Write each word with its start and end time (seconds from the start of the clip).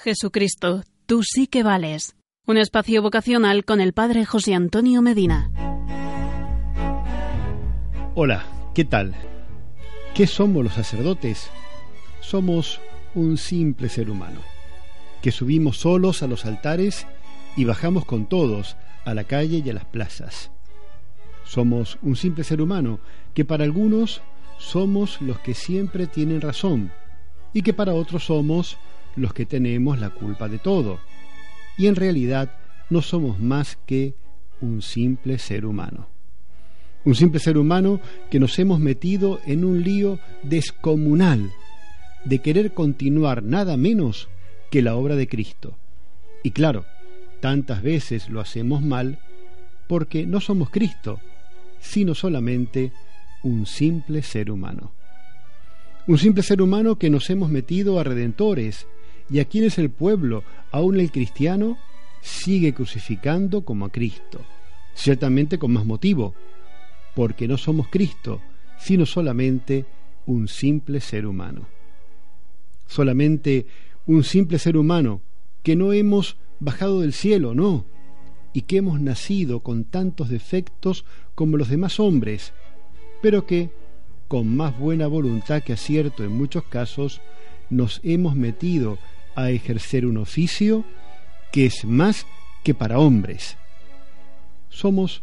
Jesucristo, 0.00 0.84
tú 1.06 1.24
sí 1.24 1.48
que 1.48 1.64
vales. 1.64 2.14
Un 2.46 2.56
espacio 2.56 3.02
vocacional 3.02 3.64
con 3.64 3.80
el 3.80 3.92
Padre 3.92 4.24
José 4.24 4.54
Antonio 4.54 5.02
Medina. 5.02 5.50
Hola, 8.14 8.46
¿qué 8.76 8.84
tal? 8.84 9.16
¿Qué 10.14 10.28
somos 10.28 10.62
los 10.62 10.74
sacerdotes? 10.74 11.50
Somos 12.20 12.80
un 13.16 13.36
simple 13.38 13.88
ser 13.88 14.08
humano, 14.08 14.40
que 15.20 15.32
subimos 15.32 15.78
solos 15.78 16.22
a 16.22 16.28
los 16.28 16.46
altares 16.46 17.08
y 17.56 17.64
bajamos 17.64 18.04
con 18.04 18.28
todos 18.28 18.76
a 19.04 19.14
la 19.14 19.24
calle 19.24 19.64
y 19.64 19.68
a 19.68 19.74
las 19.74 19.84
plazas. 19.84 20.52
Somos 21.42 21.98
un 22.02 22.14
simple 22.14 22.44
ser 22.44 22.62
humano 22.62 23.00
que 23.34 23.44
para 23.44 23.64
algunos 23.64 24.22
somos 24.58 25.20
los 25.20 25.40
que 25.40 25.54
siempre 25.54 26.06
tienen 26.06 26.40
razón 26.40 26.92
y 27.52 27.62
que 27.62 27.72
para 27.72 27.94
otros 27.94 28.26
somos 28.26 28.78
los 29.18 29.34
que 29.34 29.46
tenemos 29.46 29.98
la 29.98 30.10
culpa 30.10 30.48
de 30.48 30.58
todo. 30.58 31.00
Y 31.76 31.86
en 31.86 31.96
realidad 31.96 32.54
no 32.90 33.02
somos 33.02 33.38
más 33.38 33.78
que 33.86 34.14
un 34.60 34.82
simple 34.82 35.38
ser 35.38 35.66
humano. 35.66 36.08
Un 37.04 37.14
simple 37.14 37.40
ser 37.40 37.58
humano 37.58 38.00
que 38.30 38.40
nos 38.40 38.58
hemos 38.58 38.80
metido 38.80 39.40
en 39.46 39.64
un 39.64 39.82
lío 39.82 40.18
descomunal 40.42 41.52
de 42.24 42.40
querer 42.40 42.72
continuar 42.72 43.42
nada 43.42 43.76
menos 43.76 44.28
que 44.70 44.82
la 44.82 44.96
obra 44.96 45.16
de 45.16 45.28
Cristo. 45.28 45.78
Y 46.42 46.50
claro, 46.50 46.84
tantas 47.40 47.82
veces 47.82 48.28
lo 48.28 48.40
hacemos 48.40 48.82
mal 48.82 49.18
porque 49.86 50.26
no 50.26 50.40
somos 50.40 50.70
Cristo, 50.70 51.20
sino 51.80 52.14
solamente 52.14 52.92
un 53.42 53.66
simple 53.66 54.22
ser 54.22 54.50
humano. 54.50 54.92
Un 56.06 56.18
simple 56.18 56.42
ser 56.42 56.60
humano 56.62 56.96
que 56.96 57.10
nos 57.10 57.30
hemos 57.30 57.50
metido 57.50 57.98
a 57.98 58.04
redentores 58.04 58.86
y 59.30 59.40
a 59.40 59.44
quienes 59.44 59.78
el 59.78 59.90
pueblo, 59.90 60.42
aun 60.70 61.00
el 61.00 61.10
cristiano, 61.10 61.78
sigue 62.20 62.74
crucificando 62.74 63.64
como 63.64 63.86
a 63.86 63.92
Cristo, 63.92 64.40
ciertamente 64.94 65.58
con 65.58 65.72
más 65.72 65.84
motivo, 65.84 66.34
porque 67.14 67.48
no 67.48 67.56
somos 67.56 67.88
Cristo, 67.88 68.40
sino 68.78 69.06
solamente 69.06 69.84
un 70.26 70.48
simple 70.48 71.00
ser 71.00 71.26
humano. 71.26 71.66
Solamente 72.86 73.66
un 74.06 74.24
simple 74.24 74.58
ser 74.58 74.76
humano 74.76 75.20
que 75.62 75.76
no 75.76 75.92
hemos 75.92 76.36
bajado 76.60 77.00
del 77.00 77.12
cielo, 77.12 77.54
no, 77.54 77.84
y 78.52 78.62
que 78.62 78.78
hemos 78.78 79.00
nacido 79.00 79.60
con 79.60 79.84
tantos 79.84 80.28
defectos 80.28 81.04
como 81.34 81.56
los 81.56 81.68
demás 81.68 82.00
hombres, 82.00 82.52
pero 83.20 83.46
que, 83.46 83.70
con 84.26 84.56
más 84.56 84.78
buena 84.78 85.06
voluntad 85.06 85.62
que 85.62 85.72
acierto 85.72 86.24
en 86.24 86.32
muchos 86.32 86.64
casos, 86.64 87.20
nos 87.70 88.00
hemos 88.02 88.34
metido 88.36 88.98
a 89.38 89.50
ejercer 89.50 90.04
un 90.04 90.16
oficio 90.16 90.84
que 91.52 91.66
es 91.66 91.84
más 91.84 92.26
que 92.64 92.74
para 92.74 92.98
hombres. 92.98 93.56
Somos 94.68 95.22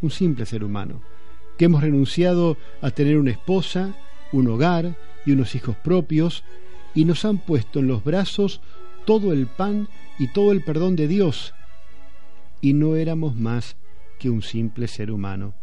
un 0.00 0.10
simple 0.10 0.46
ser 0.46 0.64
humano, 0.64 1.00
que 1.56 1.66
hemos 1.66 1.82
renunciado 1.82 2.56
a 2.80 2.90
tener 2.90 3.18
una 3.18 3.30
esposa, 3.30 3.94
un 4.32 4.48
hogar 4.48 4.96
y 5.24 5.30
unos 5.30 5.54
hijos 5.54 5.76
propios, 5.76 6.42
y 6.92 7.04
nos 7.04 7.24
han 7.24 7.38
puesto 7.38 7.78
en 7.78 7.86
los 7.86 8.02
brazos 8.02 8.60
todo 9.04 9.32
el 9.32 9.46
pan 9.46 9.88
y 10.18 10.28
todo 10.28 10.50
el 10.50 10.64
perdón 10.64 10.96
de 10.96 11.06
Dios, 11.06 11.54
y 12.60 12.72
no 12.72 12.96
éramos 12.96 13.36
más 13.36 13.76
que 14.18 14.28
un 14.28 14.42
simple 14.42 14.88
ser 14.88 15.12
humano. 15.12 15.54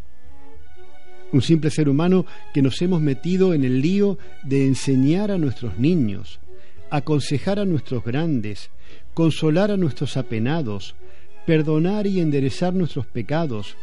Un 1.34 1.42
simple 1.42 1.70
ser 1.70 1.90
humano 1.90 2.26
que 2.54 2.62
nos 2.62 2.82
hemos 2.82 3.02
metido 3.02 3.54
en 3.54 3.66
el 3.66 3.82
lío 3.82 4.18
de 4.44 4.66
enseñar 4.66 5.32
a 5.32 5.38
nuestros 5.38 5.78
niños, 5.78 6.40
aconsejar 6.90 7.60
a 7.60 7.66
nuestros 7.66 8.04
grandes, 8.04 8.70
consolar 9.14 9.72
a 9.72 9.78
nuestros 9.78 10.18
apenados, 10.18 10.96
perdonar 11.46 12.08
y 12.08 12.20
enderezar 12.20 12.74
nuestros 12.74 13.06
pecados, 13.06 13.76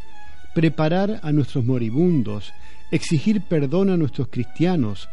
preparar 0.55 1.21
a 1.23 1.33
nuestros 1.33 1.65
moribundos, 1.65 2.53
exigir 2.91 3.43
perdón 3.43 3.91
a 3.91 3.97
nuestros 3.97 4.29
cristianos, 4.29 5.09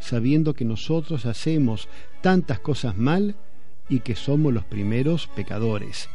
sabiendo 0.00 0.54
que 0.54 0.64
nosotros 0.64 1.26
hacemos 1.26 1.88
tantas 2.22 2.58
cosas 2.60 2.96
mal 2.96 3.34
y 3.88 4.00
que 4.00 4.14
somos 4.14 4.52
los 4.52 4.64
primeros 4.64 5.26
pecadores, 5.28 6.08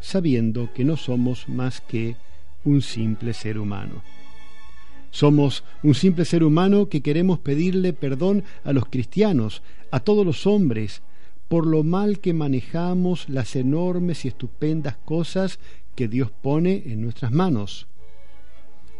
sabiendo 0.00 0.72
que 0.72 0.84
no 0.84 0.96
somos 0.96 1.48
más 1.48 1.80
que 1.80 2.16
un 2.64 2.82
simple 2.82 3.34
ser 3.34 3.58
humano. 3.58 4.02
Somos 5.10 5.64
un 5.82 5.94
simple 5.94 6.24
ser 6.24 6.44
humano 6.44 6.88
que 6.88 7.00
queremos 7.00 7.38
pedirle 7.38 7.92
perdón 7.92 8.44
a 8.64 8.72
los 8.72 8.86
cristianos, 8.86 9.62
a 9.90 10.00
todos 10.00 10.24
los 10.24 10.46
hombres, 10.46 11.02
por 11.48 11.66
lo 11.66 11.82
mal 11.82 12.20
que 12.20 12.32
manejamos 12.32 13.28
las 13.28 13.56
enormes 13.56 14.24
y 14.24 14.28
estupendas 14.28 14.96
cosas 15.04 15.58
que 15.96 16.06
Dios 16.06 16.30
pone 16.30 16.84
en 16.86 17.02
nuestras 17.02 17.32
manos. 17.32 17.88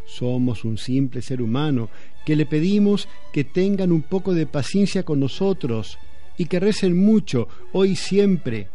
Somos 0.05 0.65
un 0.65 0.77
simple 0.77 1.21
ser 1.21 1.41
humano 1.41 1.89
que 2.25 2.35
le 2.35 2.45
pedimos 2.45 3.07
que 3.31 3.45
tengan 3.45 3.91
un 3.91 4.01
poco 4.01 4.33
de 4.33 4.45
paciencia 4.45 5.03
con 5.03 5.21
nosotros, 5.21 5.97
y 6.41 6.45
que 6.45 6.59
recen 6.59 6.97
mucho 6.97 7.47
hoy 7.71 7.91
y 7.91 7.95
siempre, 7.95 8.67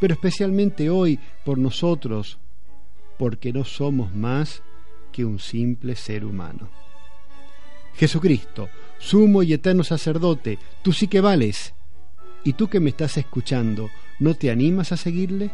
pero 0.00 0.14
especialmente 0.14 0.88
hoy 0.88 1.18
por 1.44 1.58
nosotros, 1.58 2.38
porque 3.18 3.52
no 3.52 3.64
somos 3.64 4.14
más 4.14 4.62
que 5.12 5.24
un 5.24 5.38
simple 5.38 5.96
ser 5.96 6.24
humano. 6.24 6.68
Jesucristo, 7.94 8.68
sumo 8.98 9.42
y 9.42 9.52
eterno 9.52 9.82
sacerdote, 9.82 10.58
tú 10.82 10.92
sí 10.92 11.08
que 11.08 11.20
vales. 11.20 11.74
¿Y 12.44 12.52
tú 12.52 12.68
que 12.68 12.80
me 12.80 12.90
estás 12.90 13.16
escuchando, 13.16 13.90
no 14.20 14.34
te 14.34 14.50
animas 14.50 14.92
a 14.92 14.96
seguirle? 14.96 15.50